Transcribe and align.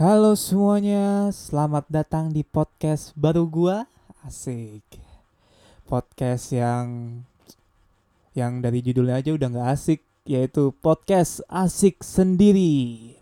Halo 0.00 0.32
semuanya, 0.32 1.28
selamat 1.28 1.84
datang 1.92 2.32
di 2.32 2.40
podcast 2.40 3.12
baru 3.12 3.44
gua. 3.44 3.84
Asik. 4.24 4.96
Podcast 5.84 6.56
yang 6.56 7.20
yang 8.32 8.64
dari 8.64 8.80
judulnya 8.80 9.20
aja 9.20 9.36
udah 9.36 9.52
nggak 9.52 9.68
asik, 9.76 10.00
yaitu 10.24 10.72
podcast 10.80 11.44
asik 11.52 12.00
sendiri. 12.00 13.12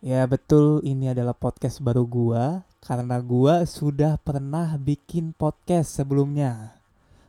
Ya 0.00 0.24
betul, 0.24 0.80
ini 0.88 1.12
adalah 1.12 1.36
podcast 1.36 1.84
baru 1.84 2.08
gua 2.08 2.64
karena 2.80 3.20
gua 3.20 3.68
sudah 3.68 4.16
pernah 4.24 4.72
bikin 4.80 5.36
podcast 5.36 6.00
sebelumnya. 6.00 6.80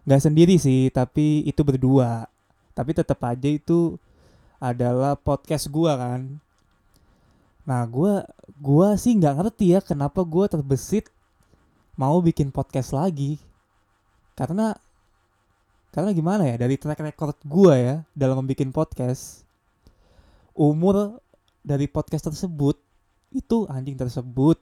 Nggak 0.07 0.31
sendiri 0.31 0.55
sih, 0.55 0.87
tapi 0.95 1.43
itu 1.43 1.59
berdua. 1.59 2.31
Tapi 2.71 2.95
tetap 2.95 3.19
aja 3.27 3.51
itu 3.51 3.99
adalah 4.63 5.19
podcast 5.19 5.67
gua 5.67 5.99
kan 5.99 6.39
Nah, 7.71 7.87
gue 7.87 8.19
gua 8.59 8.99
sih 8.99 9.15
nggak 9.15 9.39
ngerti 9.39 9.71
ya 9.71 9.79
kenapa 9.79 10.27
gue 10.27 10.43
terbesit 10.51 11.07
mau 11.95 12.19
bikin 12.19 12.51
podcast 12.51 12.91
lagi. 12.91 13.39
Karena 14.35 14.75
karena 15.95 16.11
gimana 16.11 16.51
ya 16.51 16.59
dari 16.59 16.75
track 16.75 16.99
record 16.99 17.39
gue 17.47 17.75
ya 17.79 17.95
dalam 18.11 18.43
membuat 18.43 18.67
podcast 18.75 19.47
umur 20.51 21.23
dari 21.63 21.87
podcast 21.87 22.27
tersebut 22.27 22.75
itu 23.31 23.63
anjing 23.71 23.95
tersebut 23.95 24.59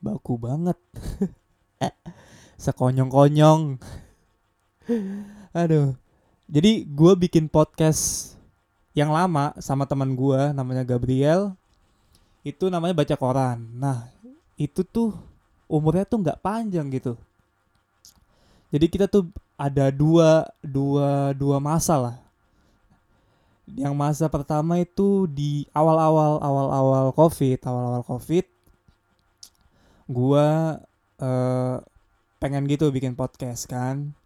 baku 0.00 0.40
banget. 0.40 0.80
Sekonyong-konyong. 2.64 3.76
Aduh. 5.52 5.92
Jadi 6.48 6.88
gue 6.88 7.12
bikin 7.20 7.52
podcast 7.52 8.32
yang 8.96 9.12
lama 9.12 9.52
sama 9.60 9.84
teman 9.84 10.16
gue 10.16 10.56
namanya 10.56 10.88
Gabriel 10.88 11.59
itu 12.40 12.72
namanya 12.72 12.96
baca 12.96 13.16
koran. 13.16 13.58
Nah, 13.76 14.08
itu 14.56 14.80
tuh 14.84 15.12
umurnya 15.68 16.08
tuh 16.08 16.24
nggak 16.24 16.40
panjang 16.40 16.88
gitu. 16.90 17.14
Jadi 18.70 18.86
kita 18.86 19.06
tuh 19.10 19.28
ada 19.58 19.92
dua 19.92 20.46
dua 20.62 21.36
dua 21.36 21.58
masa 21.60 21.94
lah. 21.98 22.16
Yang 23.70 23.94
masa 23.94 24.26
pertama 24.26 24.82
itu 24.82 25.30
di 25.30 25.68
awal-awal 25.70 26.42
awal-awal 26.42 27.06
covid, 27.14 27.58
awal-awal 27.62 28.02
covid, 28.02 28.46
gua 30.10 30.78
eh, 31.22 31.76
pengen 32.40 32.66
gitu 32.66 32.88
bikin 32.90 33.14
podcast 33.14 33.68
kan. 33.68 34.16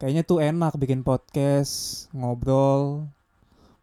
Kayaknya 0.00 0.22
tuh 0.24 0.40
enak 0.40 0.76
bikin 0.80 1.04
podcast, 1.04 2.08
ngobrol, 2.16 3.04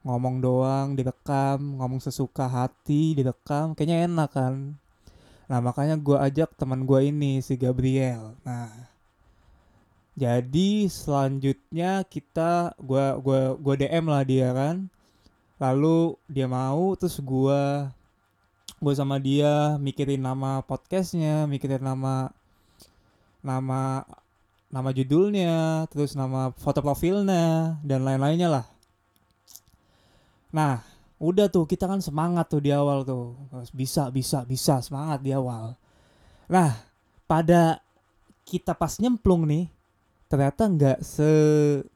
ngomong 0.07 0.39
doang 0.39 0.95
direkam 0.95 1.75
ngomong 1.75 1.99
sesuka 1.99 2.47
hati 2.47 3.11
direkam 3.11 3.75
kayaknya 3.75 4.07
enak 4.07 4.29
kan. 4.31 4.79
Nah 5.51 5.59
makanya 5.59 5.99
gue 5.99 6.15
ajak 6.15 6.55
teman 6.55 6.87
gue 6.87 7.11
ini 7.11 7.43
si 7.43 7.59
Gabriel. 7.59 8.39
Nah 8.47 8.71
jadi 10.17 10.87
selanjutnya 10.89 12.01
kita 12.07 12.73
gue 12.81 13.05
gua 13.21 13.53
gua 13.59 13.75
DM 13.75 14.05
lah 14.07 14.23
dia 14.23 14.49
kan. 14.55 14.87
Lalu 15.59 16.15
dia 16.31 16.47
mau 16.47 16.95
terus 16.95 17.19
gue 17.19 17.61
gue 18.77 18.93
sama 18.93 19.17
dia 19.17 19.75
mikirin 19.81 20.21
nama 20.21 20.61
podcastnya 20.61 21.49
mikirin 21.49 21.81
nama 21.81 22.29
nama 23.41 24.05
nama 24.69 24.89
judulnya 24.93 25.87
terus 25.89 26.13
nama 26.13 26.53
foto 26.53 26.85
profilnya 26.85 27.79
dan 27.81 28.05
lain-lainnya 28.05 28.49
lah 28.53 28.65
Nah, 30.57 30.81
udah 31.21 31.45
tuh 31.53 31.69
kita 31.69 31.85
kan 31.85 32.01
semangat 32.01 32.49
tuh 32.49 32.57
di 32.57 32.73
awal 32.73 33.05
tuh. 33.05 33.37
Bisa, 33.77 34.09
bisa, 34.09 34.41
bisa 34.41 34.81
semangat 34.81 35.21
di 35.21 35.29
awal. 35.29 35.77
Nah, 36.49 36.73
pada 37.29 37.77
kita 38.41 38.73
pas 38.73 38.97
nyemplung 38.97 39.45
nih, 39.45 39.69
ternyata 40.25 40.65
nggak 40.65 40.97
se 41.05 41.29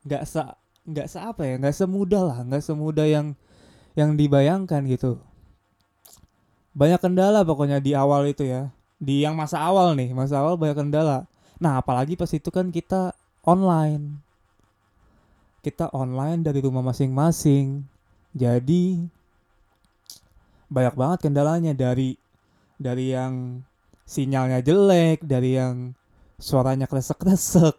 nggak 0.05 0.23
se 0.29 0.41
nggak 0.85 1.07
se 1.09 1.17
apa 1.17 1.41
ya, 1.41 1.53
nggak 1.57 1.73
semudah 1.73 2.21
lah, 2.21 2.39
nggak 2.45 2.61
semudah 2.61 3.07
yang 3.09 3.33
yang 3.97 4.13
dibayangkan 4.13 4.85
gitu. 4.85 5.17
Banyak 6.77 7.01
kendala 7.01 7.41
pokoknya 7.41 7.81
di 7.81 7.97
awal 7.97 8.29
itu 8.29 8.45
ya. 8.45 8.69
Di 9.01 9.25
yang 9.25 9.33
masa 9.33 9.57
awal 9.57 9.97
nih, 9.97 10.13
masa 10.13 10.37
awal 10.37 10.53
banyak 10.53 10.77
kendala. 10.77 11.25
Nah, 11.57 11.81
apalagi 11.81 12.13
pas 12.13 12.29
itu 12.29 12.53
kan 12.53 12.69
kita 12.69 13.17
online. 13.41 14.21
Kita 15.65 15.89
online 15.93 16.45
dari 16.45 16.61
rumah 16.61 16.85
masing-masing 16.85 17.89
jadi 18.31 18.83
banyak 20.71 20.95
banget 20.95 21.19
kendalanya 21.27 21.75
dari 21.75 22.15
dari 22.79 23.11
yang 23.11 23.59
sinyalnya 24.07 24.63
jelek, 24.63 25.23
dari 25.27 25.59
yang 25.59 25.93
suaranya 26.39 26.87
kresek-kresek, 26.87 27.75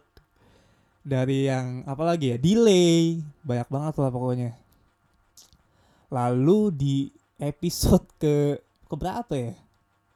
dari 1.03 1.49
yang 1.49 1.83
apalagi 1.83 2.33
ya 2.33 2.37
delay, 2.39 3.19
banyak 3.43 3.67
banget 3.67 3.93
lah 3.99 4.09
pokoknya. 4.13 4.51
Lalu 6.13 6.59
di 6.71 6.97
episode 7.41 8.05
ke 8.21 8.61
ke 8.61 8.95
berapa 8.95 9.33
ya? 9.33 9.53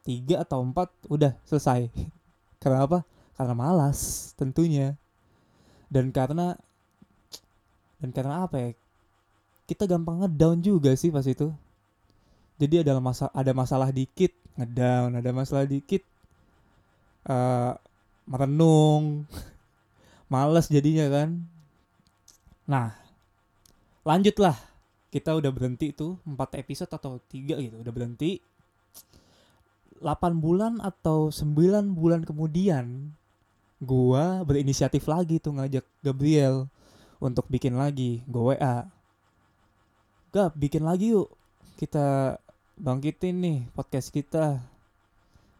Tiga 0.06 0.46
atau 0.46 0.64
empat 0.64 0.88
udah 1.10 1.36
selesai. 1.44 1.90
Karena 2.62 2.86
apa? 2.88 3.04
Karena 3.36 3.54
malas 3.54 4.32
tentunya. 4.38 4.94
Dan 5.90 6.12
karena 6.12 6.56
dan 7.98 8.10
karena 8.14 8.46
apa 8.46 8.56
ya? 8.58 8.70
Kita 9.68 9.84
gampang 9.84 10.24
ngedown 10.24 10.64
juga 10.64 10.96
sih 10.96 11.12
pas 11.12 11.28
itu. 11.28 11.52
Jadi 12.56 12.80
ada 12.80 12.96
masa 12.98 13.28
ada 13.36 13.52
masalah 13.52 13.92
dikit 13.92 14.32
ngedown 14.56 15.20
ada 15.20 15.30
masalah 15.30 15.68
dikit 15.68 16.02
uh, 17.28 17.76
merenung 18.24 19.28
males 20.32 20.72
jadinya 20.72 21.06
kan. 21.12 21.44
Nah 22.64 22.96
lanjutlah. 24.08 24.56
Kita 25.08 25.32
udah 25.32 25.48
berhenti 25.48 25.88
tuh 25.96 26.20
empat 26.28 26.60
episode 26.60 26.92
atau 26.92 27.16
tiga 27.28 27.56
gitu 27.60 27.80
udah 27.80 27.92
berhenti. 27.92 28.40
8 29.98 30.04
bulan 30.38 30.78
atau 30.78 31.32
9 31.32 31.58
bulan 31.90 32.22
kemudian 32.22 33.16
gua 33.82 34.46
berinisiatif 34.46 35.10
lagi 35.10 35.42
tuh 35.42 35.58
ngajak 35.58 35.82
Gabriel 36.04 36.70
untuk 37.18 37.50
bikin 37.50 37.74
lagi 37.74 38.22
gue 38.30 38.54
WA 38.54 38.86
Gap, 40.38 40.54
bikin 40.54 40.86
lagi 40.86 41.10
yuk. 41.18 41.34
Kita 41.82 42.38
bangkitin 42.78 43.42
nih 43.42 43.58
podcast 43.74 44.14
kita 44.14 44.62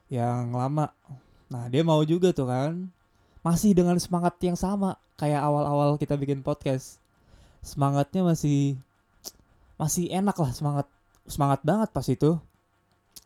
yang 0.07 0.55
lama. 0.55 0.95
Nah, 1.51 1.67
dia 1.67 1.83
mau 1.83 1.99
juga 2.07 2.31
tuh 2.31 2.47
kan. 2.47 2.87
Masih 3.43 3.75
dengan 3.75 3.99
semangat 3.99 4.39
yang 4.39 4.55
sama 4.55 4.95
kayak 5.19 5.43
awal-awal 5.43 5.99
kita 5.99 6.15
bikin 6.15 6.47
podcast. 6.47 7.03
Semangatnya 7.59 8.23
masih 8.23 8.79
masih 9.83 10.15
enak 10.15 10.39
lah 10.39 10.55
semangat 10.55 10.87
semangat 11.27 11.59
banget 11.67 11.91
pas 11.91 12.07
itu 12.07 12.39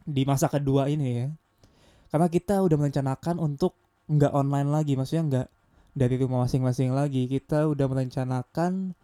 di 0.09 0.25
masa 0.25 0.49
kedua 0.49 0.89
ini 0.89 1.21
ya. 1.21 1.29
Karena 2.09 2.33
kita 2.33 2.65
udah 2.65 2.81
merencanakan 2.81 3.37
untuk 3.37 3.77
nggak 4.09 4.33
online 4.33 4.73
lagi, 4.73 4.97
maksudnya 4.97 5.25
nggak 5.29 5.49
dari 5.93 6.17
rumah 6.17 6.49
masing-masing 6.49 6.97
lagi. 6.97 7.29
Kita 7.29 7.69
udah 7.69 7.85
merencanakan 7.93 8.97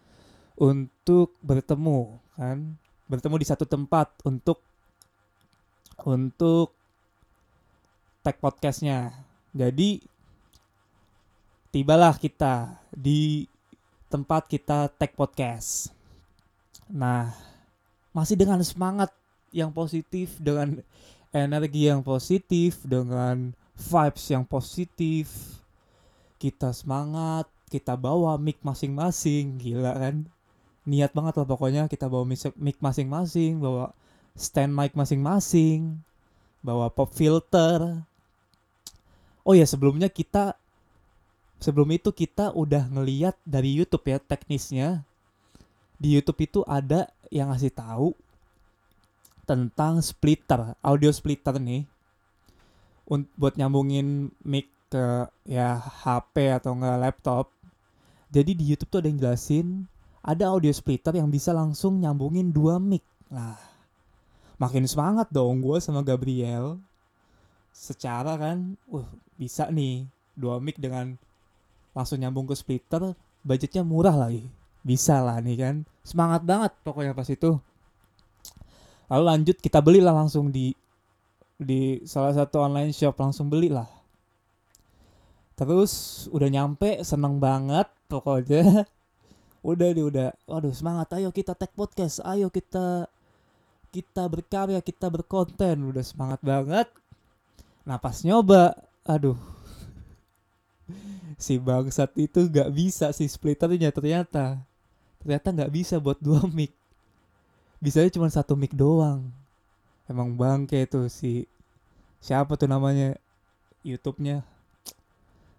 untuk 0.58 1.38
bertemu 1.40 2.18
kan? 2.34 2.74
Bertemu 3.08 3.36
di 3.40 3.46
satu 3.46 3.64
tempat 3.64 4.10
untuk 4.26 4.60
untuk 6.02 6.74
tag 8.20 8.36
podcastnya. 8.42 9.14
Jadi 9.54 10.02
tibalah 11.72 12.18
kita 12.18 12.76
di 12.92 13.48
tempat 14.12 14.50
kita 14.50 14.92
tag 14.92 15.14
podcast. 15.16 15.94
Nah 16.92 17.32
masih 18.12 18.36
dengan 18.36 18.60
semangat 18.66 19.14
yang 19.54 19.72
positif 19.72 20.36
dengan 20.42 20.82
energi 21.32 21.88
yang 21.88 22.02
positif 22.02 22.80
dengan 22.84 23.52
vibes 23.76 24.24
yang 24.32 24.44
positif 24.44 25.28
kita 26.40 26.72
semangat 26.72 27.46
kita 27.68 27.94
bawa 27.94 28.40
mic 28.40 28.58
masing-masing 28.64 29.60
gila 29.60 29.92
kan 29.94 30.16
niat 30.88 31.12
banget 31.12 31.36
lah 31.36 31.44
pokoknya 31.44 31.84
kita 31.92 32.08
bawa 32.08 32.24
mic 32.56 32.80
masing-masing 32.80 33.60
bawa 33.60 33.92
stand 34.32 34.72
mic 34.72 34.96
masing-masing 34.96 36.00
bawa 36.64 36.88
pop 36.88 37.12
filter. 37.12 38.00
Oh 39.44 39.52
ya 39.52 39.68
sebelumnya 39.68 40.08
kita 40.08 40.56
sebelum 41.60 41.92
itu 41.92 42.08
kita 42.16 42.56
udah 42.56 42.88
ngeliat 42.88 43.36
dari 43.44 43.76
YouTube 43.76 44.08
ya 44.08 44.16
teknisnya. 44.16 45.04
Di 46.00 46.14
YouTube 46.14 46.40
itu 46.40 46.60
ada 46.64 47.10
yang 47.28 47.52
ngasih 47.52 47.74
tahu 47.74 48.16
tentang 49.44 50.00
splitter 50.00 50.72
audio 50.80 51.12
splitter 51.12 51.60
nih. 51.60 51.84
Buat 53.36 53.60
nyambungin 53.60 54.32
mic 54.44 54.68
ke 54.88 55.28
ya 55.44 55.76
HP 55.76 56.56
atau 56.56 56.72
enggak 56.76 57.00
laptop. 57.00 57.52
Jadi 58.28 58.56
di 58.56 58.64
YouTube 58.68 58.92
tuh 58.92 59.00
ada 59.00 59.08
yang 59.08 59.20
jelasin 59.20 59.88
ada 60.28 60.52
audio 60.52 60.68
splitter 60.68 61.16
yang 61.16 61.32
bisa 61.32 61.56
langsung 61.56 61.96
nyambungin 62.04 62.52
dua 62.52 62.76
mic. 62.76 63.00
Nah, 63.32 63.56
makin 64.60 64.84
semangat 64.84 65.32
dong 65.32 65.64
gue 65.64 65.80
sama 65.80 66.04
Gabriel. 66.04 66.76
Secara 67.72 68.36
kan 68.36 68.76
uh 68.92 69.08
bisa 69.40 69.72
nih 69.72 70.04
dua 70.36 70.60
mic 70.60 70.76
dengan 70.76 71.16
langsung 71.96 72.20
nyambung 72.20 72.44
ke 72.44 72.52
splitter 72.52 73.16
budgetnya 73.40 73.80
murah 73.80 74.12
lagi. 74.12 74.44
Bisa 74.84 75.24
lah 75.24 75.40
nih 75.40 75.56
kan. 75.56 75.74
Semangat 76.04 76.44
banget 76.44 76.76
pokoknya 76.84 77.16
pas 77.16 77.28
itu. 77.32 77.56
Lalu 79.08 79.24
lanjut 79.24 79.56
kita 79.56 79.80
belilah 79.80 80.12
langsung 80.12 80.52
di 80.52 80.76
di 81.56 82.04
salah 82.04 82.36
satu 82.36 82.60
online 82.68 82.92
shop 82.92 83.16
langsung 83.16 83.48
beli 83.48 83.72
lah 83.72 83.88
terus 85.58 86.24
udah 86.30 86.46
nyampe 86.46 87.02
seneng 87.02 87.42
banget 87.42 87.90
pokoknya 88.06 88.86
udah 89.62 89.88
di 89.92 90.02
udah. 90.02 90.30
Waduh 90.46 90.74
semangat. 90.74 91.12
Ayo 91.16 91.30
kita 91.34 91.54
tag 91.54 91.72
podcast. 91.74 92.22
Ayo 92.24 92.48
kita 92.48 93.08
kita 93.90 94.28
berkarya 94.28 94.80
kita 94.84 95.08
berkonten. 95.08 95.88
Udah 95.88 96.04
semangat 96.04 96.40
banget. 96.44 96.88
Nah 97.88 97.96
pas 97.96 98.20
nyoba, 98.20 98.76
aduh, 99.00 99.40
si 101.40 101.56
bangsat 101.56 102.12
itu 102.20 102.44
gak 102.44 102.68
bisa 102.68 103.08
si 103.16 103.24
splitternya 103.24 103.88
ternyata, 103.88 104.60
ternyata 105.24 105.64
gak 105.64 105.72
bisa 105.72 105.96
buat 105.96 106.20
dua 106.20 106.44
mic, 106.56 106.68
bisanya 107.80 108.12
cuma 108.12 108.28
satu 108.28 108.52
mic 108.60 108.76
doang. 108.76 109.32
Emang 110.04 110.36
bangke 110.36 110.84
tuh 110.84 111.08
si 111.08 111.48
siapa 112.20 112.60
tuh 112.60 112.68
namanya? 112.68 113.16
YouTube-nya, 113.80 114.44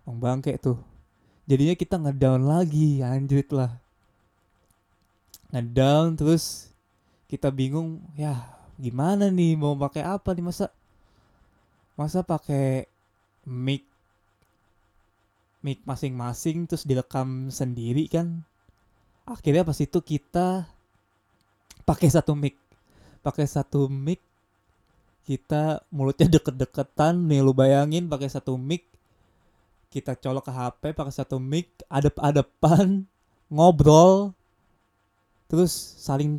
emang 0.06 0.18
bangke 0.22 0.54
tuh. 0.62 0.78
Jadinya 1.50 1.74
kita 1.74 1.98
ngedown 1.98 2.46
lagi, 2.46 3.02
anjrit 3.02 3.50
lah. 3.50 3.82
Ngedown 5.50 6.14
terus 6.14 6.70
kita 7.26 7.50
bingung 7.50 8.02
ya 8.14 8.38
gimana 8.78 9.30
nih 9.34 9.58
mau 9.58 9.74
pakai 9.76 10.06
apa 10.06 10.34
nih 10.34 10.46
masa 10.46 10.66
masa 11.98 12.24
pakai 12.24 12.88
mic 13.50 13.84
mic 15.60 15.84
masing-masing 15.84 16.70
terus 16.70 16.88
direkam 16.88 17.52
sendiri 17.52 18.08
kan. 18.08 18.46
Akhirnya 19.28 19.68
pas 19.68 19.78
itu 19.78 20.00
kita 20.02 20.66
pakai 21.86 22.10
satu 22.10 22.38
mic 22.38 22.56
pakai 23.26 23.46
satu 23.50 23.90
mic 23.90 24.22
kita 25.28 25.84
mulutnya 25.94 26.26
deket-deketan 26.26 27.30
nih 27.30 27.42
lu 27.42 27.54
bayangin 27.54 28.06
pakai 28.10 28.30
satu 28.30 28.58
mic 28.58 28.86
kita 29.90 30.14
colok 30.18 30.50
ke 30.50 30.54
HP 30.54 30.82
pakai 30.94 31.14
satu 31.14 31.42
mic 31.42 31.70
adep-adepan 31.90 33.06
ngobrol 33.50 34.38
terus 35.50 35.74
saling 35.98 36.38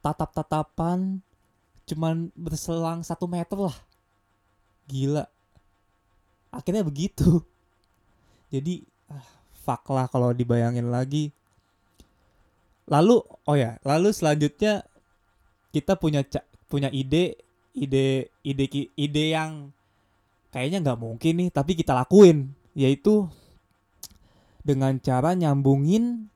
tatap-tatapan 0.00 1.20
cuman 1.86 2.32
berselang 2.32 3.04
satu 3.04 3.28
meter 3.28 3.68
lah. 3.68 3.76
Gila. 4.88 5.28
Akhirnya 6.48 6.82
begitu. 6.82 7.44
Jadi 8.52 8.82
ah, 9.12 9.24
fuck 9.62 9.84
lah 9.92 10.08
kalau 10.08 10.32
dibayangin 10.32 10.88
lagi. 10.88 11.30
Lalu 12.88 13.22
oh 13.22 13.56
ya 13.56 13.78
lalu 13.86 14.10
selanjutnya 14.10 14.82
kita 15.70 15.96
punya 15.96 16.26
punya 16.66 16.90
ide 16.90 17.38
ide 17.72 18.28
ide 18.42 18.64
ide 18.96 19.24
yang 19.32 19.72
kayaknya 20.52 20.82
nggak 20.82 21.00
mungkin 21.00 21.32
nih 21.46 21.48
tapi 21.52 21.76
kita 21.76 21.92
lakuin. 21.92 22.52
Yaitu 22.72 23.28
dengan 24.64 24.96
cara 24.96 25.36
nyambungin 25.36 26.31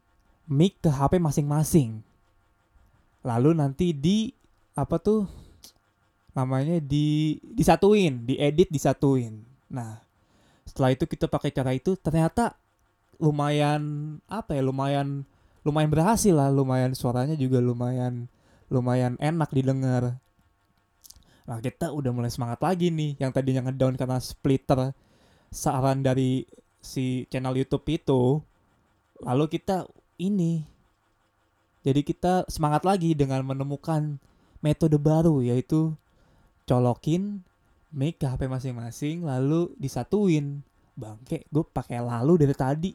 mic 0.46 0.78
ke 0.80 0.90
HP 0.90 1.18
masing-masing 1.18 2.02
lalu 3.26 3.58
nanti 3.58 3.90
di 3.90 4.30
apa 4.78 5.02
tuh 5.02 5.26
namanya 6.36 6.78
di 6.78 7.40
disatuin, 7.42 8.28
diedit 8.28 8.68
disatuin. 8.68 9.40
Nah, 9.72 10.04
setelah 10.68 10.92
itu 10.92 11.08
kita 11.08 11.26
pakai 11.26 11.50
cara 11.50 11.72
itu 11.72 11.96
ternyata 11.96 12.54
lumayan 13.16 13.82
apa 14.28 14.52
ya, 14.52 14.62
lumayan 14.62 15.24
lumayan 15.64 15.90
berhasil 15.90 16.36
lah, 16.36 16.52
lumayan 16.52 16.92
suaranya 16.92 17.34
juga 17.34 17.58
lumayan 17.58 18.28
lumayan 18.68 19.16
enak 19.16 19.48
didengar. 19.50 20.20
Nah, 21.48 21.58
kita 21.64 21.90
udah 21.90 22.12
mulai 22.12 22.28
semangat 22.28 22.60
lagi 22.60 22.92
nih 22.92 23.16
yang 23.16 23.32
tadinya 23.32 23.66
ngedown 23.66 23.96
karena 23.96 24.20
splitter 24.20 24.92
saran 25.48 26.04
dari 26.04 26.44
si 26.84 27.24
channel 27.32 27.56
YouTube 27.56 27.86
itu. 27.88 28.44
Lalu 29.24 29.56
kita 29.56 29.88
ini. 30.18 30.66
Jadi 31.86 32.02
kita 32.02 32.42
semangat 32.50 32.82
lagi 32.82 33.14
dengan 33.14 33.46
menemukan 33.46 34.18
metode 34.58 34.98
baru 34.98 35.38
yaitu 35.38 35.94
colokin 36.66 37.46
mic 37.94 38.18
ke 38.18 38.26
HP 38.26 38.50
masing-masing 38.50 39.22
lalu 39.22 39.70
disatuin. 39.78 40.66
Bangke 40.96 41.46
gue 41.46 41.62
pakai 41.62 42.02
lalu 42.02 42.42
dari 42.42 42.54
tadi. 42.56 42.92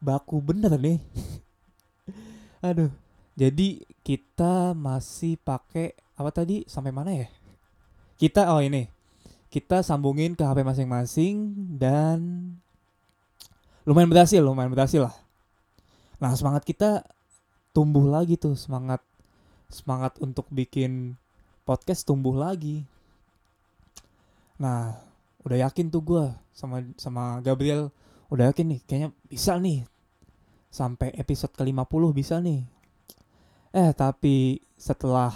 Baku 0.00 0.40
bener 0.40 0.72
nih. 0.78 0.98
Aduh. 2.68 2.88
Jadi 3.38 3.86
kita 4.02 4.74
masih 4.74 5.38
pakai 5.38 5.94
apa 6.18 6.30
tadi? 6.34 6.66
Sampai 6.66 6.90
mana 6.90 7.14
ya? 7.14 7.30
Kita 8.18 8.50
oh 8.50 8.58
ini. 8.58 8.90
Kita 9.46 9.84
sambungin 9.86 10.34
ke 10.34 10.42
HP 10.42 10.66
masing-masing 10.66 11.54
dan 11.78 12.18
lumayan 13.88 14.12
berhasil 14.12 14.44
lumayan 14.44 14.68
berhasil 14.68 15.00
lah 15.08 15.27
nah 16.18 16.34
semangat 16.34 16.66
kita 16.66 17.06
tumbuh 17.70 18.06
lagi 18.10 18.34
tuh 18.34 18.58
semangat 18.58 19.02
semangat 19.68 20.16
untuk 20.18 20.48
bikin 20.48 21.14
podcast 21.68 22.08
tumbuh 22.08 22.32
lagi. 22.32 22.88
Nah, 24.56 24.96
udah 25.44 25.68
yakin 25.68 25.92
tuh 25.92 26.02
gue 26.02 26.24
sama 26.56 26.80
sama 26.96 27.38
Gabriel 27.44 27.92
udah 28.32 28.50
yakin 28.50 28.76
nih 28.76 28.80
kayaknya 28.84 29.08
bisa 29.28 29.56
nih 29.56 29.84
sampai 30.68 31.12
episode 31.16 31.52
ke-50 31.52 32.02
bisa 32.16 32.40
nih. 32.40 32.64
Eh, 33.76 33.92
tapi 33.92 34.58
setelah 34.80 35.32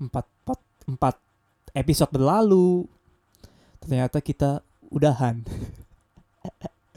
4, 0.00 0.08
4, 0.08 0.98
4 0.98 1.76
episode 1.76 2.10
berlalu 2.10 2.88
ternyata 3.84 4.24
kita 4.24 4.64
udahan. 4.88 5.44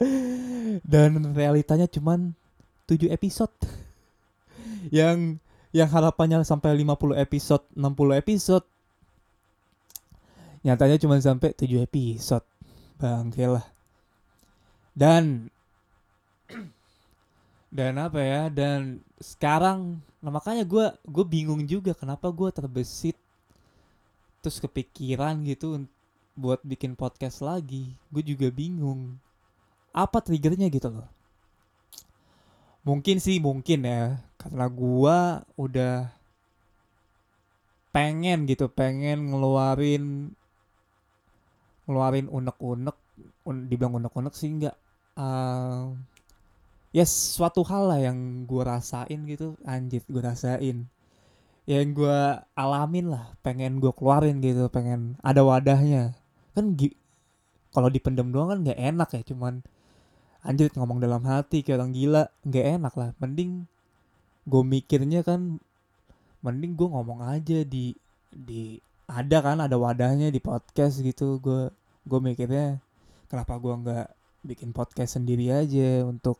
Dan 0.92 1.36
realitanya 1.36 1.84
cuman 1.84 2.32
7 2.88 3.12
episode. 3.12 3.52
yang 4.88 5.36
yang 5.68 5.88
harapannya 5.92 6.40
sampai 6.48 6.72
50 6.80 7.12
episode, 7.20 7.64
60 7.76 8.16
episode. 8.16 8.64
Nyatanya 10.64 10.96
cuma 10.96 11.20
sampai 11.20 11.52
7 11.52 11.84
episode. 11.84 12.46
Bangke 12.96 13.44
lah. 13.44 13.66
Dan 14.96 15.52
dan 17.68 18.00
apa 18.00 18.24
ya 18.24 18.42
dan 18.48 19.04
sekarang 19.20 20.00
nah 20.24 20.32
makanya 20.32 20.64
gue 20.64 20.88
gue 21.04 21.24
bingung 21.28 21.60
juga 21.68 21.92
kenapa 21.92 22.32
gue 22.32 22.48
terbesit 22.48 23.12
terus 24.40 24.56
kepikiran 24.56 25.36
gitu 25.44 25.84
buat 26.32 26.64
bikin 26.64 26.96
podcast 26.96 27.44
lagi. 27.44 27.92
Gue 28.08 28.24
juga 28.24 28.48
bingung. 28.48 29.20
Apa 29.92 30.24
triggernya 30.24 30.72
gitu 30.72 30.88
loh 30.88 31.17
mungkin 32.88 33.20
sih 33.20 33.36
mungkin 33.44 33.84
ya. 33.84 34.24
Karena 34.40 34.64
gue 34.72 35.18
udah 35.60 35.96
pengen 37.92 38.48
gitu 38.48 38.68
pengen 38.72 39.32
ngeluarin 39.32 40.32
ngeluarin 41.84 42.28
unek-unek 42.28 42.96
un, 43.48 43.56
dibilang 43.68 44.00
unek-unek 44.00 44.32
sih 44.32 44.48
enggak. 44.48 44.76
Uh, 45.18 45.92
ya 46.94 47.04
yes, 47.04 47.36
suatu 47.36 47.60
hal 47.68 47.92
lah 47.92 48.00
yang 48.00 48.48
gue 48.48 48.62
rasain 48.64 49.20
gitu. 49.28 49.60
Anjir 49.68 50.00
gue 50.08 50.22
rasain. 50.24 50.88
Yang 51.68 51.86
gue 52.00 52.20
alamin 52.56 53.12
lah 53.12 53.36
pengen 53.44 53.76
gue 53.84 53.92
keluarin 53.92 54.40
gitu 54.40 54.72
pengen 54.72 55.20
ada 55.20 55.44
wadahnya. 55.44 56.16
Kan 56.56 56.72
kalau 57.68 57.88
dipendem 57.92 58.32
doang 58.32 58.48
kan 58.56 58.58
nggak 58.64 58.80
enak 58.80 59.08
ya 59.12 59.22
cuman 59.28 59.60
anjir 60.44 60.70
ngomong 60.74 61.02
dalam 61.02 61.22
hati 61.26 61.62
kayak 61.62 61.82
orang 61.82 61.92
gila. 61.94 62.24
Nggak 62.46 62.66
enak 62.78 62.94
lah. 62.94 63.10
Mending 63.22 63.66
gue 64.48 64.62
mikirnya 64.64 65.20
kan 65.26 65.60
mending 66.40 66.78
gue 66.78 66.88
ngomong 66.88 67.20
aja 67.26 67.66
di 67.66 67.92
di 68.30 68.78
ada 69.08 69.40
kan 69.40 69.58
ada 69.58 69.76
wadahnya 69.76 70.28
di 70.30 70.40
podcast 70.42 71.00
gitu. 71.02 71.40
Gue 71.42 71.72
gue 72.08 72.20
mikirnya 72.22 72.78
kenapa 73.28 73.58
gue 73.60 73.74
nggak 73.74 74.06
bikin 74.46 74.70
podcast 74.70 75.18
sendiri 75.18 75.50
aja 75.50 76.06
untuk 76.06 76.38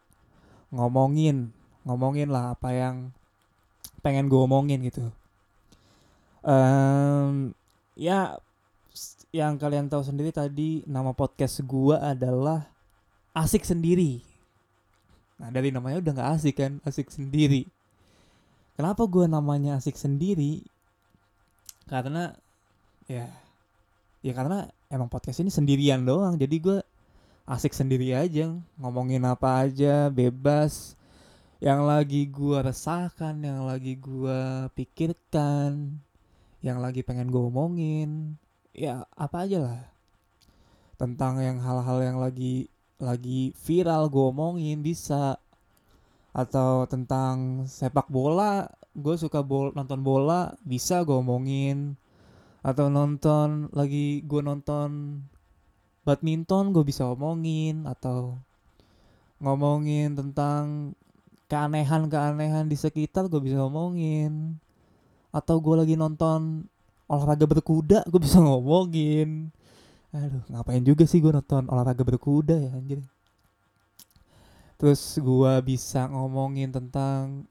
ngomongin 0.70 1.50
ngomongin 1.88 2.28
lah 2.28 2.52
apa 2.52 2.72
yang 2.76 3.10
pengen 4.04 4.28
gue 4.28 4.40
omongin 4.40 4.84
gitu. 4.84 5.08
Um, 6.44 7.52
ya 7.98 8.38
yang 9.34 9.60
kalian 9.60 9.92
tahu 9.92 10.00
sendiri 10.00 10.32
tadi 10.32 10.80
nama 10.88 11.12
podcast 11.12 11.60
gue 11.66 11.96
adalah 11.98 12.64
asik 13.38 13.62
sendiri. 13.62 14.22
Nah 15.38 15.54
dari 15.54 15.70
namanya 15.70 16.02
udah 16.02 16.12
nggak 16.18 16.30
asik 16.38 16.54
kan 16.58 16.82
asik 16.82 17.08
sendiri. 17.14 17.66
Kenapa 18.74 19.06
gue 19.06 19.26
namanya 19.26 19.78
asik 19.78 19.94
sendiri? 19.98 20.62
Karena 21.86 22.34
ya 23.06 23.26
ya 24.22 24.32
karena 24.34 24.66
emang 24.90 25.06
podcast 25.06 25.42
ini 25.42 25.50
sendirian 25.50 26.02
doang. 26.02 26.34
Jadi 26.34 26.56
gue 26.58 26.78
asik 27.46 27.72
sendiri 27.72 28.12
aja 28.14 28.54
ngomongin 28.78 29.22
apa 29.26 29.66
aja 29.66 30.10
bebas. 30.10 30.98
Yang 31.58 31.80
lagi 31.90 32.22
gue 32.30 32.58
resahkan 32.62 33.34
yang 33.42 33.66
lagi 33.66 33.98
gue 33.98 34.70
pikirkan 34.78 35.98
yang 36.62 36.78
lagi 36.82 37.06
pengen 37.06 37.30
gue 37.30 37.38
omongin 37.38 38.38
ya 38.74 39.06
apa 39.14 39.46
aja 39.46 39.58
lah. 39.62 39.82
Tentang 40.98 41.38
yang 41.38 41.62
hal-hal 41.62 41.98
yang 42.02 42.18
lagi 42.18 42.66
lagi 42.98 43.56
viral 43.64 44.10
gue 44.10 44.24
omongin 44.30 44.82
bisa. 44.82 45.38
Atau 46.36 46.86
tentang 46.86 47.66
sepak 47.66 48.06
bola 48.12 48.68
gue 48.94 49.14
suka 49.14 49.42
bol 49.42 49.70
nonton 49.74 50.02
bola 50.02 50.54
bisa 50.62 51.02
gue 51.02 51.16
omongin. 51.16 51.98
Atau 52.62 52.90
nonton 52.90 53.72
lagi 53.72 54.22
gue 54.22 54.42
nonton 54.42 55.22
badminton 56.06 56.70
gue 56.74 56.84
bisa 56.84 57.08
omongin. 57.08 57.86
Atau 57.88 58.38
ngomongin 59.38 60.18
tentang 60.18 60.94
keanehan-keanehan 61.48 62.68
di 62.68 62.76
sekitar 62.76 63.26
gue 63.32 63.40
bisa 63.40 63.56
ngomongin 63.64 64.60
atau 65.32 65.60
gue 65.60 65.74
lagi 65.80 65.94
nonton 65.96 66.64
olahraga 67.08 67.48
berkuda 67.48 68.04
gue 68.04 68.20
bisa 68.20 68.40
ngomongin 68.40 69.48
aduh 70.08 70.44
ngapain 70.48 70.80
juga 70.80 71.04
sih 71.04 71.20
gue 71.20 71.28
nonton 71.28 71.68
olahraga 71.68 72.00
berkuda 72.04 72.56
ya 72.56 72.70
anjir. 72.72 73.04
Terus 74.78 75.18
gue 75.18 75.52
bisa 75.66 76.06
ngomongin 76.08 76.70
tentang 76.70 77.44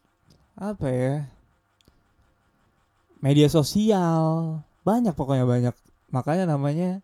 apa 0.57 0.87
ya 0.89 1.15
media 3.21 3.51
sosial. 3.51 4.57
Banyak 4.81 5.13
pokoknya 5.13 5.45
banyak. 5.45 5.75
Makanya 6.09 6.47
namanya 6.47 7.03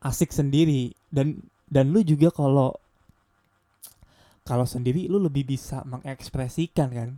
asik 0.00 0.32
sendiri. 0.32 0.96
Dan 1.12 1.44
dan 1.68 1.92
lu 1.92 2.00
juga 2.02 2.32
kalau 2.32 2.74
kalau 4.42 4.66
sendiri 4.66 5.06
lu 5.06 5.20
lebih 5.20 5.46
bisa 5.46 5.84
mengekspresikan 5.86 6.88
kan? 6.90 7.10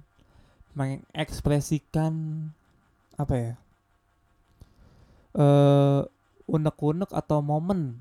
Mengekspresikan 0.75 2.13
apa 3.21 3.35
ya 3.37 3.53
eh 5.33 6.01
unek-unek 6.53 7.09
atau 7.17 7.41
momen 7.41 7.97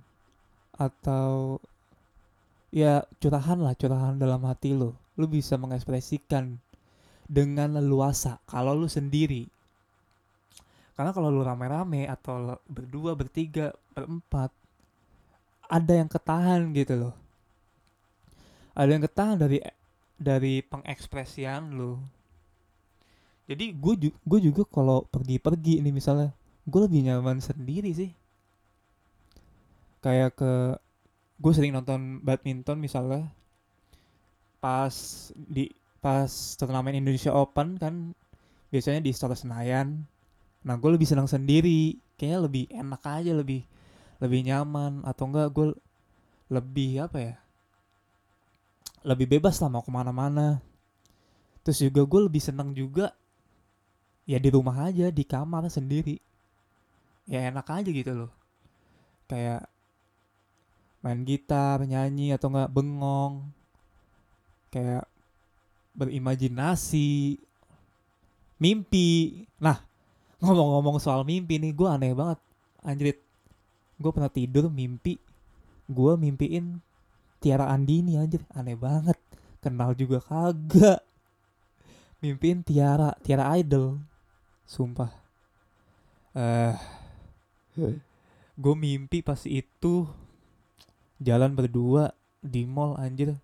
atau 0.75 1.57
ya 2.75 3.07
curahan 3.23 3.63
lah 3.63 3.71
curahan 3.79 4.19
dalam 4.19 4.43
hati 4.43 4.75
lu. 4.75 4.91
Lu 5.15 5.25
bisa 5.31 5.55
mengekspresikan 5.55 6.59
dengan 7.31 7.79
leluasa 7.79 8.43
kalau 8.43 8.75
lu 8.75 8.91
sendiri. 8.91 9.47
Karena 10.91 11.15
kalau 11.15 11.31
lu 11.31 11.41
rame-rame 11.47 12.11
atau 12.11 12.59
berdua 12.67 13.15
bertiga 13.15 13.71
berempat 13.95 14.51
ada 15.71 15.93
yang 15.95 16.11
ketahan 16.11 16.75
gitu 16.75 17.07
loh. 17.07 17.15
Ada 18.75 18.91
yang 18.91 19.03
ketahan 19.07 19.37
dari 19.39 19.63
dari 20.19 20.59
pengekspresian 20.59 21.71
lu. 21.71 21.95
Jadi 23.47 23.71
gue 23.75 24.39
juga 24.43 24.63
kalau 24.67 25.07
pergi-pergi 25.07 25.79
ini 25.79 25.91
misalnya 25.91 26.35
gue 26.67 26.79
lebih 26.87 27.03
nyaman 27.03 27.43
sendiri 27.43 27.91
sih 27.91 28.11
kayak 30.01 30.35
ke 30.35 30.51
gue 31.41 31.53
sering 31.53 31.73
nonton 31.73 32.19
badminton 32.21 32.77
misalnya. 32.81 33.29
Pas 34.61 34.93
di 35.33 35.69
pas 36.01 36.29
turnamen 36.57 36.97
Indonesia 36.97 37.33
Open 37.33 37.77
kan 37.77 38.13
biasanya 38.73 39.01
di 39.01 39.13
Istora 39.13 39.37
Senayan. 39.37 40.05
Nah 40.65 40.75
gue 40.77 40.91
lebih 40.93 41.09
senang 41.09 41.29
sendiri. 41.29 41.97
Kayaknya 42.17 42.39
lebih 42.45 42.63
enak 42.69 43.01
aja 43.01 43.31
lebih 43.33 43.61
lebih 44.21 44.39
nyaman. 44.45 45.01
Atau 45.05 45.29
enggak 45.29 45.49
gue 45.53 45.73
lebih 46.51 47.07
apa 47.07 47.17
ya 47.17 47.35
lebih 49.01 49.37
bebas 49.37 49.57
lah 49.61 49.69
mau 49.69 49.81
ke 49.81 49.89
mana-mana. 49.89 50.61
Terus 51.65 51.81
juga 51.81 52.05
gue 52.05 52.21
lebih 52.29 52.41
senang 52.41 52.73
juga 52.73 53.13
ya 54.25 54.37
di 54.37 54.49
rumah 54.53 54.89
aja 54.89 55.09
di 55.09 55.25
kamar 55.25 55.69
sendiri. 55.69 56.17
Ya 57.25 57.49
enak 57.49 57.65
aja 57.69 57.89
gitu 57.89 58.11
loh. 58.13 58.31
Kayak 59.25 59.69
main 61.01 61.25
gitar 61.25 61.81
nyanyi 61.81 62.33
atau 62.33 62.53
enggak 62.53 62.71
bengong. 62.73 63.45
Kayak 64.69 65.09
berimajinasi 65.97 67.41
mimpi. 68.61 69.43
Nah 69.57 69.81
ngomong-ngomong 70.41 71.01
soal 71.01 71.25
mimpi 71.25 71.57
nih 71.57 71.73
gue 71.73 71.89
aneh 71.89 72.13
banget. 72.13 72.39
Anjrit 72.85 73.19
gue 73.97 74.11
pernah 74.13 74.31
tidur 74.31 74.69
mimpi. 74.69 75.17
Gue 75.89 76.15
mimpiin 76.15 76.79
Tiara 77.41 77.73
Andini 77.73 78.15
anjir 78.21 78.45
aneh 78.53 78.77
banget. 78.77 79.17
Kenal 79.61 79.97
juga 79.97 80.21
kagak. 80.21 81.01
Mimpiin 82.21 82.61
Tiara 82.61 83.17
Tiara 83.25 83.49
Idol. 83.57 83.97
Sumpah. 84.65 85.11
Eh 86.37 86.73
uh, 87.81 87.93
gue 88.61 88.75
mimpi 88.77 89.25
pas 89.25 89.41
itu 89.49 90.05
jalan 91.21 91.53
berdua 91.53 92.11
di 92.41 92.65
mall 92.65 92.97
anjir. 92.97 93.37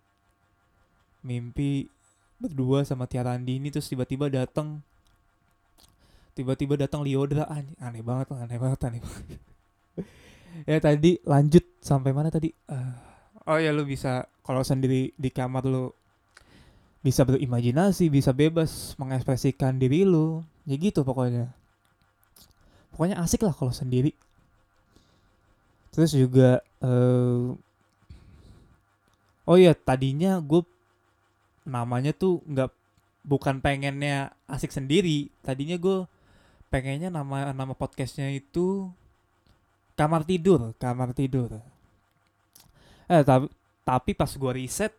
Mimpi 1.22 1.86
berdua 2.42 2.82
sama 2.82 3.06
Tiara 3.06 3.38
Andini 3.38 3.70
terus 3.70 3.90
tiba-tiba 3.90 4.30
datang 4.30 4.82
tiba-tiba 6.38 6.78
datang 6.78 7.02
Liodra 7.02 7.50
anjir 7.50 7.74
aneh 7.82 8.06
banget 8.06 8.34
aneh 8.34 8.58
banget 8.58 8.80
aneh 8.90 9.02
banget. 9.02 9.26
Ya 10.66 10.78
tadi 10.86 11.22
lanjut 11.22 11.66
sampai 11.82 12.14
mana 12.14 12.34
tadi? 12.34 12.50
Uh, 12.70 12.94
oh 13.46 13.58
ya 13.62 13.70
lu 13.74 13.86
bisa 13.86 14.26
kalau 14.42 14.66
sendiri 14.66 15.14
di 15.18 15.30
kamar 15.30 15.66
lu 15.66 15.94
bisa 17.02 17.24
berimajinasi 17.24 18.10
bisa 18.10 18.34
bebas 18.34 18.98
mengekspresikan 18.98 19.78
diri 19.78 20.06
lu. 20.06 20.42
Ya 20.66 20.78
gitu 20.78 21.06
pokoknya. 21.06 21.54
Pokoknya 22.94 23.22
asik 23.22 23.46
lah 23.46 23.54
kalau 23.54 23.74
sendiri. 23.74 24.14
Terus 25.94 26.14
juga 26.14 26.62
uh, 26.86 27.58
oh 29.48 29.56
ya 29.56 29.72
tadinya 29.72 30.44
gue 30.44 30.62
namanya 31.64 32.12
tuh 32.12 32.44
nggak 32.44 32.70
bukan 33.28 33.60
pengennya 33.64 34.32
asik 34.48 34.72
sendiri. 34.72 35.32
Tadinya 35.44 35.80
gue 35.80 36.08
pengennya 36.68 37.08
nama 37.08 37.56
nama 37.56 37.74
podcastnya 37.76 38.32
itu 38.32 38.92
kamar 39.96 40.24
tidur 40.28 40.76
kamar 40.80 41.16
tidur. 41.16 41.60
Eh 43.08 43.24
tapi 43.24 43.48
tapi 43.88 44.12
pas 44.16 44.32
gue 44.32 44.52
riset 44.52 44.92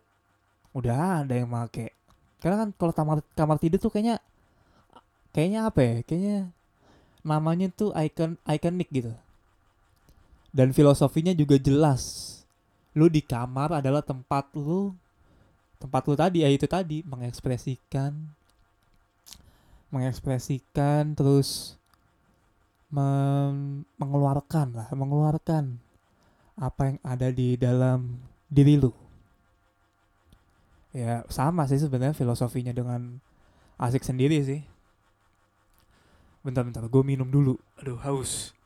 udah 0.73 1.25
ada 1.25 1.33
yang 1.37 1.49
make. 1.49 1.93
Karena 2.41 2.65
kan 2.65 2.69
kalau 2.77 2.93
kamar 2.93 3.17
kamar 3.33 3.57
tidur 3.57 3.81
tuh 3.81 3.93
kayaknya 3.93 4.21
kayaknya 5.33 5.69
apa 5.69 5.79
ya 5.81 5.95
kayaknya 6.05 6.39
namanya 7.25 7.69
tuh 7.73 7.93
icon 7.97 8.37
ikonik 8.45 8.89
gitu. 8.89 9.13
Dan 10.49 10.73
filosofinya 10.73 11.33
juga 11.37 11.61
jelas 11.61 12.28
lu 12.97 13.05
di 13.09 13.21
kamar 13.21 13.81
adalah 13.81 14.01
tempat 14.01 14.49
lu 14.57 14.93
tempat 15.79 16.01
lu 16.09 16.15
tadi 16.17 16.43
ya 16.43 16.49
itu 16.49 16.65
tadi 16.65 17.05
mengekspresikan 17.05 18.11
mengekspresikan 19.89 21.17
terus 21.17 21.79
mengeluarkan 22.89 24.73
lah, 24.73 24.89
mengeluarkan 24.93 25.77
apa 26.57 26.81
yang 26.89 26.97
ada 27.05 27.29
di 27.29 27.53
dalam 27.53 28.17
diri 28.49 28.81
lu. 28.81 28.91
Ya 30.89 31.21
sama 31.29 31.69
sih 31.69 31.77
sebenarnya 31.77 32.17
filosofinya 32.17 32.73
dengan 32.73 33.21
asik 33.77 34.01
sendiri 34.01 34.41
sih. 34.41 34.61
Bentar-bentar, 36.41 36.81
gue 36.89 37.03
minum 37.05 37.29
dulu. 37.29 37.61
Aduh 37.77 38.01
haus. 38.01 38.57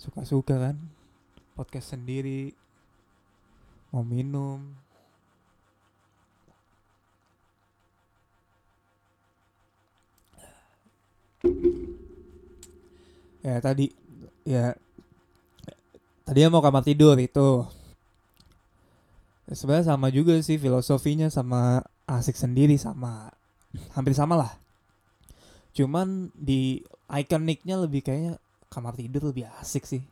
Suka-suka 0.00 0.56
kan 0.56 0.76
podcast 1.54 1.94
sendiri 1.94 2.50
mau 3.94 4.02
minum. 4.02 4.58
Ya 13.46 13.62
tadi 13.62 13.94
ya 14.42 14.74
tadi 16.26 16.38
mau 16.50 16.58
kamar 16.58 16.82
tidur 16.82 17.14
itu. 17.22 17.62
Ya, 19.44 19.54
sebenarnya 19.54 19.94
sama 19.94 20.10
juga 20.10 20.34
sih 20.42 20.58
filosofinya 20.58 21.30
sama 21.30 21.84
asik 22.10 22.34
sendiri 22.34 22.74
sama 22.80 23.30
hampir 23.94 24.16
sama 24.18 24.34
lah. 24.34 24.52
Cuman 25.70 26.34
di 26.34 26.82
ikoniknya 27.06 27.78
lebih 27.78 28.02
kayaknya 28.02 28.42
kamar 28.72 28.98
tidur 28.98 29.30
lebih 29.30 29.46
asik 29.62 29.86
sih 29.86 30.02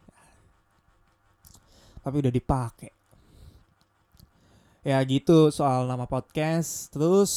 tapi 2.02 2.18
udah 2.20 2.34
dipakai 2.34 3.02
ya 4.82 4.98
gitu 5.06 5.48
soal 5.54 5.86
nama 5.86 6.10
podcast. 6.10 6.90
Terus 6.90 7.32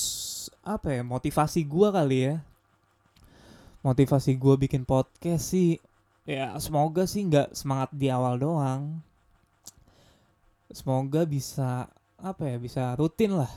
apa 0.66 0.98
ya 0.98 1.02
motivasi 1.06 1.62
gua 1.66 1.94
kali 1.94 2.34
ya. 2.34 2.36
Motivasi 3.86 4.34
gue 4.34 4.56
bikin 4.58 4.82
podcast 4.82 5.54
sih 5.54 5.78
ya 6.26 6.58
semoga 6.58 7.06
sih 7.06 7.22
nggak 7.30 7.54
semangat 7.54 7.94
di 7.94 8.10
awal 8.10 8.42
doang. 8.42 8.98
Semoga 10.74 11.22
bisa 11.30 11.86
apa 12.18 12.44
ya 12.50 12.58
bisa 12.58 12.98
rutin 12.98 13.38
lah. 13.38 13.54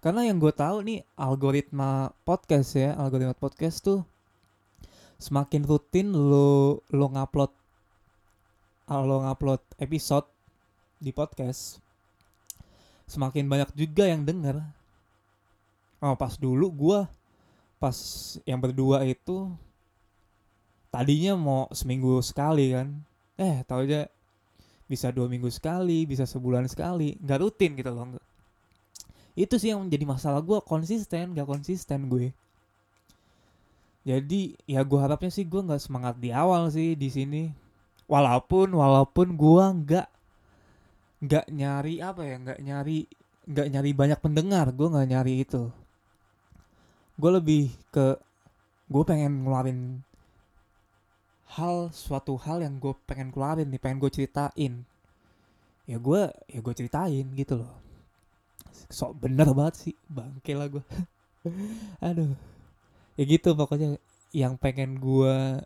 Karena 0.00 0.24
yang 0.24 0.40
gue 0.40 0.48
tahu 0.48 0.80
nih 0.80 1.04
algoritma 1.12 2.16
podcast 2.24 2.72
ya 2.72 2.96
algoritma 2.96 3.36
podcast 3.36 3.84
tuh 3.84 4.00
semakin 5.20 5.66
rutin 5.66 6.14
lo 6.14 6.80
lo 6.88 7.06
ngupload 7.12 7.52
lo 8.88 9.20
ngupload 9.20 9.60
episode 9.76 10.24
di 10.96 11.12
podcast 11.12 11.76
semakin 13.04 13.44
banyak 13.44 13.70
juga 13.76 14.08
yang 14.08 14.24
denger. 14.24 14.64
Oh 16.00 16.16
pas 16.16 16.40
dulu 16.40 16.72
gue 16.72 17.00
pas 17.76 17.96
yang 18.48 18.58
berdua 18.58 19.04
itu 19.04 19.52
tadinya 20.88 21.36
mau 21.36 21.68
seminggu 21.68 22.24
sekali 22.24 22.72
kan. 22.72 22.96
Eh 23.36 23.60
tau 23.68 23.84
aja 23.84 24.08
bisa 24.88 25.12
dua 25.12 25.28
minggu 25.28 25.52
sekali 25.52 26.08
bisa 26.08 26.24
sebulan 26.24 26.64
sekali. 26.66 27.20
Nggak 27.20 27.40
rutin 27.44 27.76
gitu 27.76 27.92
loh 27.92 28.18
itu 29.38 29.54
sih 29.54 29.70
yang 29.70 29.86
menjadi 29.86 30.02
masalah 30.02 30.42
gue 30.42 30.58
konsisten 30.66 31.30
gak 31.30 31.46
konsisten 31.46 32.10
gue. 32.10 32.34
Jadi 34.02 34.58
ya 34.66 34.82
gue 34.82 34.98
harapnya 34.98 35.30
sih 35.30 35.46
gue 35.46 35.62
nggak 35.62 35.78
semangat 35.78 36.18
di 36.18 36.34
awal 36.34 36.66
sih 36.74 36.98
di 36.98 37.06
sini 37.06 37.42
walaupun 38.08 38.72
walaupun 38.72 39.36
gue 39.36 39.64
nggak 39.84 40.08
nggak 41.18 41.46
nyari 41.52 41.94
apa 42.00 42.22
ya 42.24 42.36
nggak 42.40 42.60
nyari 42.64 42.98
nggak 43.48 43.68
nyari 43.68 43.90
banyak 43.92 44.18
pendengar 44.18 44.66
gue 44.72 44.88
nggak 44.88 45.08
nyari 45.12 45.34
itu. 45.44 45.68
Gue 47.20 47.30
lebih 47.36 47.70
ke 47.92 48.16
gue 48.88 49.02
pengen 49.04 49.44
ngeluarin 49.44 50.00
hal 51.52 51.92
suatu 51.92 52.36
hal 52.40 52.64
yang 52.64 52.80
gue 52.80 52.96
pengen 53.04 53.28
keluarin 53.28 53.68
nih 53.68 53.80
pengen 53.80 54.00
gue 54.00 54.10
ceritain. 54.12 54.84
Ya 55.84 55.96
gue 56.00 56.20
ya 56.48 56.60
gue 56.64 56.74
ceritain 56.74 57.26
gitu 57.36 57.60
loh. 57.64 57.72
Sok 58.88 59.20
bener 59.20 59.52
banget 59.52 59.74
sih 59.88 59.94
bangke 60.08 60.56
lah 60.56 60.68
gue 60.72 60.84
aduh. 62.08 62.32
Ya 63.20 63.24
gitu 63.24 63.52
pokoknya 63.52 64.00
yang 64.32 64.60
pengen 64.60 65.00
gue 65.00 65.60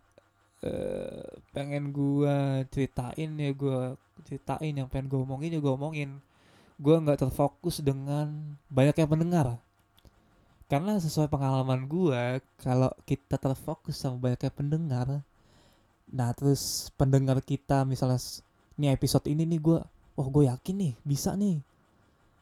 uh, 0.63 1.23
pengen 1.53 1.91
gue 1.91 2.67
ceritain 2.71 3.31
ya 3.35 3.51
gue 3.53 3.79
ceritain 4.27 4.73
yang 4.73 4.89
pengen 4.89 5.11
gue 5.11 5.21
omongin 5.21 5.55
ya 5.55 5.61
gue 5.61 5.73
omongin. 5.73 6.11
Gue 6.81 6.99
nggak 6.99 7.29
terfokus 7.29 7.83
dengan 7.85 8.57
banyaknya 8.73 9.07
pendengar. 9.07 9.47
Karena 10.67 10.97
sesuai 10.97 11.29
pengalaman 11.29 11.85
gue 11.85 12.41
kalau 12.63 12.89
kita 13.05 13.37
terfokus 13.37 14.01
sama 14.01 14.31
banyaknya 14.31 14.51
pendengar 14.55 15.09
nah 16.13 16.29
terus 16.37 16.93
pendengar 17.01 17.41
kita 17.41 17.89
misalnya 17.89 18.21
nih 18.77 18.93
episode 18.93 19.25
ini 19.33 19.49
nih 19.49 19.61
gue 19.65 19.81
oh 20.21 20.29
gue 20.29 20.45
yakin 20.49 20.77
nih 20.77 20.93
bisa 21.03 21.33
nih. 21.37 21.61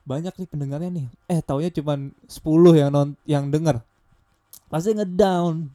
Banyak 0.02 0.34
nih 0.34 0.48
pendengarnya 0.48 0.90
nih. 0.90 1.06
Eh 1.30 1.38
taunya 1.38 1.70
cuma 1.70 1.94
10 2.26 2.80
yang 2.80 2.90
non 2.90 3.14
yang 3.28 3.46
denger. 3.46 3.78
Pasti 4.66 4.90
ngedown. 4.96 5.70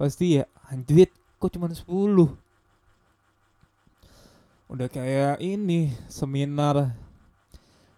Pasti 0.00 0.40
ya 0.40 0.44
anjir 0.72 1.12
kok 1.44 1.52
cuma 1.52 1.68
10 1.68 1.84
udah 4.72 4.88
kayak 4.88 5.44
ini 5.44 5.92
seminar 6.08 6.96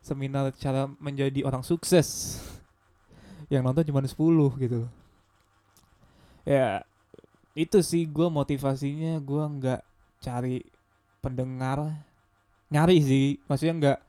seminar 0.06 0.54
cara 0.54 0.86
menjadi 1.02 1.42
orang 1.42 1.66
sukses. 1.66 2.38
Yang 3.50 3.62
nonton 3.66 3.86
cuma 3.90 4.02
10 4.06 4.14
gitu. 4.62 4.86
Ya 6.46 6.86
itu 7.58 7.82
sih 7.82 8.06
gue 8.06 8.30
motivasinya 8.30 9.18
gue 9.18 9.42
nggak 9.58 9.82
cari 10.22 10.62
pendengar. 11.18 12.06
Nyari 12.70 12.98
sih 13.02 13.26
maksudnya 13.50 13.74
nggak 13.74 14.00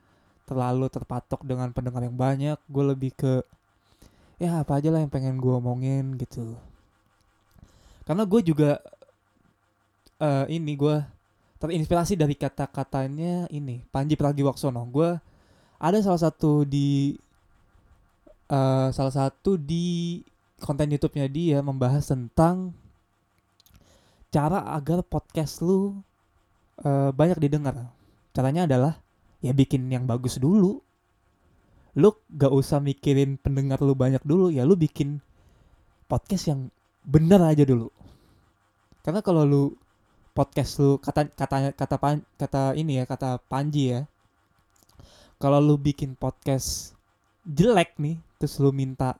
terlalu 0.46 0.86
terpatok 0.86 1.42
dengan 1.42 1.74
pendengar 1.74 2.06
yang 2.06 2.14
banyak. 2.14 2.58
Gue 2.70 2.84
lebih 2.94 3.10
ke 3.18 3.42
ya 4.38 4.62
apa 4.62 4.78
aja 4.78 4.94
lah 4.94 5.02
yang 5.02 5.10
pengen 5.10 5.42
gue 5.42 5.50
omongin 5.50 6.14
gitu. 6.14 6.54
Karena 8.06 8.22
gue 8.22 8.40
juga 8.46 8.78
uh, 10.22 10.44
ini 10.50 10.74
gue 10.78 10.96
terinspirasi 11.58 12.14
dari 12.14 12.38
kata-katanya 12.38 13.50
ini 13.50 13.82
Panji 13.90 14.14
Pragiwaksono 14.14 14.82
gue 14.90 15.10
ada 15.78 15.98
salah 16.02 16.20
satu 16.20 16.66
di 16.66 17.14
uh, 18.50 18.88
salah 18.90 19.14
satu 19.14 19.54
di 19.54 20.18
konten 20.58 20.90
YouTube-nya 20.90 21.26
dia 21.30 21.58
membahas 21.62 22.02
tentang 22.10 22.74
cara 24.28 24.74
agar 24.76 25.06
podcast 25.06 25.62
lu 25.64 26.02
uh, 26.84 27.10
banyak 27.14 27.38
didengar. 27.40 27.88
Caranya 28.34 28.68
adalah 28.68 28.98
ya 29.40 29.54
bikin 29.54 29.88
yang 29.88 30.04
bagus 30.04 30.36
dulu. 30.36 30.82
Lu 31.98 32.10
gak 32.30 32.52
usah 32.52 32.78
mikirin 32.78 33.40
pendengar 33.40 33.82
lu 33.82 33.96
banyak 33.96 34.22
dulu, 34.22 34.54
ya 34.54 34.62
lu 34.62 34.78
bikin 34.78 35.18
podcast 36.06 36.52
yang 36.52 36.60
bener 37.02 37.42
aja 37.42 37.64
dulu. 37.66 37.90
Karena 39.02 39.24
kalau 39.24 39.42
lu 39.42 39.62
podcast 40.38 40.78
lu 40.78 41.02
kata 41.02 41.26
kata 41.34 41.74
kata 41.74 41.96
pan, 41.98 42.22
kata 42.38 42.78
ini 42.78 43.02
ya 43.02 43.04
kata 43.10 43.42
Panji 43.50 43.90
ya. 43.90 44.06
Kalau 45.42 45.58
lu 45.58 45.74
bikin 45.74 46.14
podcast 46.14 46.94
jelek 47.42 47.98
nih 47.98 48.22
terus 48.38 48.62
lu 48.62 48.70
minta 48.70 49.18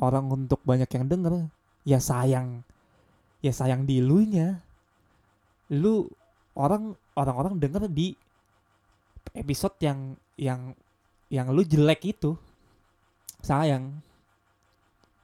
orang 0.00 0.24
untuk 0.32 0.64
banyak 0.64 0.88
yang 0.88 1.04
denger 1.04 1.52
ya 1.84 2.00
sayang. 2.00 2.64
Ya 3.44 3.52
sayang 3.52 3.84
di 3.84 4.00
lu 4.00 4.24
nya. 4.24 4.64
Lu 5.68 6.08
orang 6.56 6.96
orang-orang 7.12 7.60
denger 7.60 7.84
di 7.92 8.16
episode 9.36 9.76
yang 9.84 10.16
yang 10.40 10.72
yang 11.28 11.52
lu 11.52 11.60
jelek 11.60 12.08
itu. 12.08 12.40
Sayang. 13.44 14.00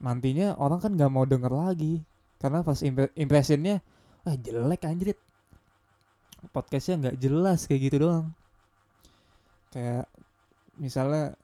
Nantinya 0.04 0.52
orang 0.60 0.84
kan 0.84 0.92
nggak 0.92 1.08
mau 1.08 1.24
denger 1.24 1.48
lagi. 1.48 2.04
Karena 2.36 2.60
pas 2.60 2.84
impressionnya 3.16 3.80
ah 4.24 4.36
jelek 4.36 4.88
anjrit. 4.88 5.18
Podcastnya 6.52 7.08
nggak 7.08 7.16
jelas 7.20 7.68
kayak 7.68 7.80
gitu 7.88 7.96
doang. 8.08 8.32
Kayak 9.72 10.08
misalnya 10.80 11.36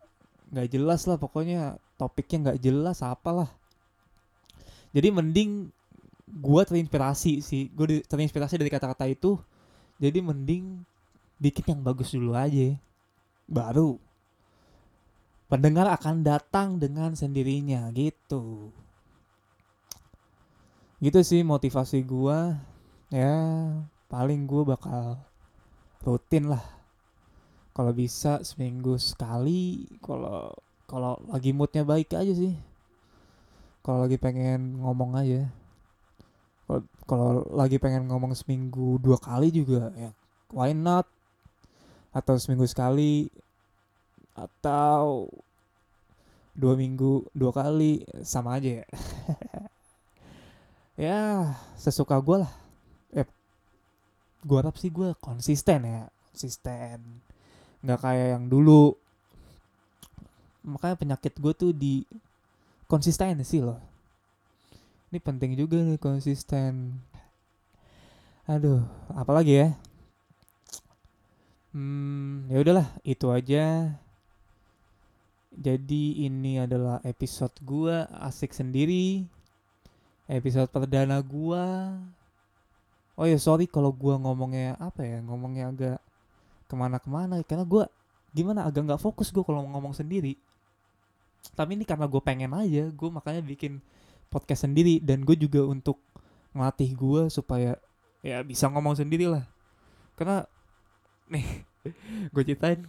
nggak 0.50 0.68
jelas 0.72 1.06
lah 1.06 1.16
pokoknya 1.16 1.78
topiknya 2.00 2.50
nggak 2.50 2.60
jelas 2.60 3.04
apalah. 3.04 3.48
Jadi 4.90 5.08
mending 5.12 5.70
gue 6.30 6.62
terinspirasi 6.62 7.42
sih 7.42 7.70
gue 7.74 8.06
terinspirasi 8.06 8.54
dari 8.54 8.70
kata-kata 8.70 9.10
itu 9.10 9.34
jadi 9.98 10.22
mending 10.22 10.86
bikin 11.42 11.76
yang 11.76 11.80
bagus 11.84 12.16
dulu 12.16 12.32
aja. 12.32 12.76
Baru 13.50 14.00
pendengar 15.50 15.90
akan 15.90 16.22
datang 16.22 16.78
dengan 16.78 17.12
sendirinya 17.18 17.90
gitu. 17.90 18.70
Gitu 21.02 21.20
sih 21.24 21.42
motivasi 21.42 22.04
gue 22.04 22.38
ya 23.10 23.34
paling 24.06 24.46
gue 24.46 24.62
bakal 24.62 25.18
rutin 26.06 26.50
lah. 26.50 26.62
Kalau 27.74 27.94
bisa 27.94 28.42
seminggu 28.42 28.98
sekali 28.98 29.86
kalau 30.02 30.50
kalau 30.90 31.18
lagi 31.30 31.54
moodnya 31.54 31.86
baik 31.86 32.14
aja 32.14 32.34
sih. 32.34 32.54
Kalau 33.82 34.06
lagi 34.06 34.18
pengen 34.18 34.82
ngomong 34.82 35.14
aja. 35.18 35.46
Kalau 37.06 37.46
lagi 37.50 37.82
pengen 37.82 38.06
ngomong 38.06 38.34
seminggu 38.38 39.02
dua 39.02 39.18
kali 39.18 39.50
juga 39.50 39.90
ya 39.98 40.14
why 40.54 40.70
not? 40.70 41.06
Atau 42.10 42.38
seminggu 42.38 42.66
sekali 42.66 43.30
atau 44.34 45.26
dua 46.54 46.74
minggu 46.78 47.26
dua 47.34 47.50
kali 47.50 48.06
sama 48.22 48.58
aja 48.58 48.82
ya. 48.82 48.86
Ya 51.00 51.56
sesuka 51.80 52.20
gue 52.20 52.44
lah 52.44 52.59
eh 53.14 53.28
gue 54.40 54.56
harap 54.56 54.76
sih 54.80 54.88
gue 54.88 55.12
konsisten 55.20 55.84
ya 55.84 56.02
konsisten. 56.30 57.02
Nggak 57.82 58.00
kayak 58.00 58.28
yang 58.38 58.44
dulu. 58.48 58.96
Makanya 60.64 60.96
penyakit 60.96 61.36
gue 61.36 61.52
tuh 61.52 61.72
di 61.76 62.06
konsistensi 62.88 63.60
loh. 63.60 63.76
Ini 65.10 65.18
penting 65.18 65.58
juga 65.58 65.82
nih 65.82 65.98
konsisten. 65.98 66.96
Aduh 68.48 68.80
apalagi 69.12 69.52
ya? 69.66 69.68
Hmm 71.76 72.48
ya 72.48 72.62
udahlah 72.62 72.88
itu 73.02 73.26
aja. 73.28 73.94
Jadi 75.50 76.24
ini 76.24 76.62
adalah 76.62 77.02
episode 77.02 77.52
gue 77.60 78.06
asik 78.22 78.54
sendiri. 78.54 79.26
Episode 80.30 80.70
perdana 80.70 81.18
gue 81.18 81.66
oh 83.18 83.26
ya 83.26 83.38
sorry 83.38 83.66
kalau 83.66 83.90
gue 83.90 84.14
ngomongnya 84.14 84.78
apa 84.78 85.02
ya 85.02 85.18
ngomongnya 85.24 85.70
agak 85.70 85.98
ke 86.70 86.74
mana-kemana 86.78 87.42
karena 87.42 87.66
gue 87.66 87.84
gimana 88.30 88.62
agak 88.62 88.86
nggak 88.86 89.02
fokus 89.02 89.34
gue 89.34 89.42
kalau 89.42 89.66
ngomong 89.66 89.90
sendiri. 89.90 90.38
Tapi 91.56 91.74
ini 91.74 91.84
karena 91.88 92.06
gue 92.06 92.22
pengen 92.22 92.54
aja 92.54 92.86
gue 92.86 93.08
makanya 93.10 93.42
bikin 93.42 93.82
podcast 94.30 94.68
sendiri 94.68 95.02
dan 95.02 95.26
gue 95.26 95.34
juga 95.34 95.66
untuk 95.66 95.98
ngelatih 96.54 96.90
gue 96.94 97.22
supaya 97.32 97.74
ya 98.22 98.44
bisa 98.46 98.70
ngomong 98.70 98.94
sendiri 98.94 99.26
lah. 99.26 99.44
Karena 100.14 100.46
nih 101.26 101.66
gue 102.34 102.42
ceritain 102.46 102.80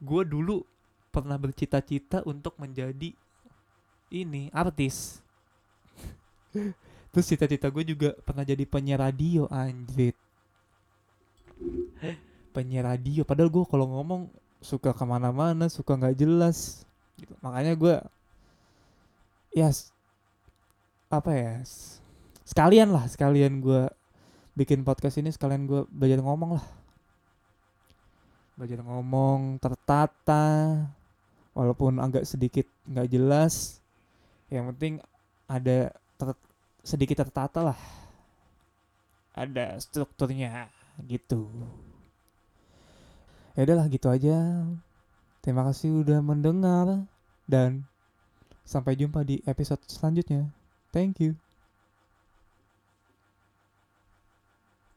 gue 0.00 0.22
dulu 0.28 0.64
pernah 1.10 1.40
bercita-cita 1.40 2.22
untuk 2.28 2.54
menjadi 2.60 3.12
ini 4.10 4.50
artis 4.50 5.22
terus 7.10 7.26
cita-cita 7.26 7.66
gue 7.70 7.84
juga 7.84 8.14
pernah 8.22 8.46
jadi 8.46 8.62
penyiar 8.66 9.02
radio 9.02 9.50
anjir 9.50 10.14
penyiar 12.54 12.90
radio 12.96 13.22
padahal 13.26 13.50
gue 13.50 13.64
kalau 13.66 13.86
ngomong 13.90 14.30
suka 14.62 14.94
ke 14.94 15.04
mana-mana 15.04 15.66
suka 15.68 15.96
nggak 15.96 16.16
jelas 16.18 16.84
gitu. 17.18 17.32
makanya 17.42 17.72
gue 17.74 17.96
ya 19.54 19.68
s- 19.70 19.90
apa 21.10 21.34
ya 21.34 21.54
sekalian 22.46 22.94
lah 22.94 23.06
sekalian 23.10 23.58
gue 23.58 23.90
bikin 24.58 24.82
podcast 24.82 25.16
ini 25.16 25.30
sekalian 25.30 25.64
gue 25.64 25.86
belajar 25.88 26.20
ngomong 26.20 26.58
lah. 26.58 26.66
Belajar 28.58 28.84
ngomong 28.84 29.56
tertata 29.56 30.76
walaupun 31.56 31.96
agak 31.96 32.28
sedikit 32.28 32.68
nggak 32.84 33.08
jelas. 33.08 33.80
Yang 34.52 34.64
penting 34.74 34.94
ada 35.48 35.94
sedikit 36.80 37.26
tertata 37.26 37.60
lah. 37.72 37.80
Ada 39.36 39.78
strukturnya 39.80 40.68
gitu. 41.06 41.48
Ya 43.56 43.66
udahlah 43.66 43.86
gitu 43.88 44.06
aja. 44.08 44.64
Terima 45.40 45.64
kasih 45.68 46.04
udah 46.04 46.20
mendengar 46.20 47.08
dan 47.48 47.88
sampai 48.62 48.94
jumpa 48.94 49.24
di 49.24 49.40
episode 49.48 49.80
selanjutnya. 49.88 50.52
Thank 50.92 51.24
you 51.24 51.49